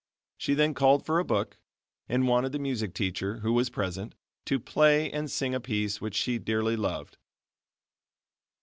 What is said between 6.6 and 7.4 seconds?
loved.